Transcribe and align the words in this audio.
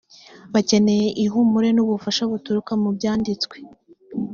bakeneye 0.53 1.07
ihumure 1.23 1.69
n 1.73 1.79
ubufasha 1.83 2.23
buturuka 2.31 2.71
mu 2.81 2.89
byanditswe 2.97 3.55